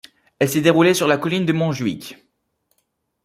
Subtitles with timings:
[0.39, 2.15] Elle s'est déroulée sur la colline de Montjuïc.